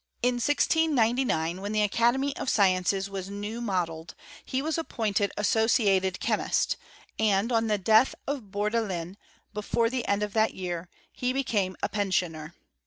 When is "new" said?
3.29-3.61